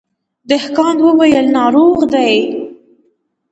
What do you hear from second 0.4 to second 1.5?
دهقان وويل